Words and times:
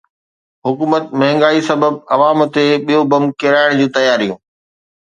حڪومت 0.67 1.03
مهانگائي 1.19 1.61
سبب 1.69 1.93
عوام 2.13 2.37
تي 2.53 2.65
ٻيو 2.85 3.01
بم 3.15 3.23
ڪيرائڻ 3.41 3.71
جون 3.81 3.93
تياريون 4.01 4.39